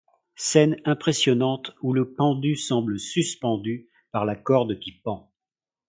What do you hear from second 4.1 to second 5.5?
par la corde qui pend.